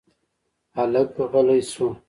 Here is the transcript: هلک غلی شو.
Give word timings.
هلک 0.77 1.13
غلی 1.31 1.59
شو. 1.71 1.87